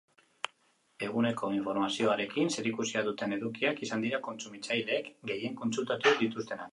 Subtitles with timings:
[1.07, 6.69] Eguneko informazioarekin zerikusia duten edukiak izan dira kontsumitzaileek gehien kontsultatu dituztenak.